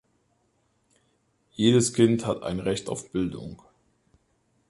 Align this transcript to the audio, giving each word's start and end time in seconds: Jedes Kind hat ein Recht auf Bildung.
Jedes 1.53 1.93
Kind 1.93 2.25
hat 2.25 2.41
ein 2.41 2.59
Recht 2.59 2.89
auf 2.89 3.11
Bildung. 3.11 3.61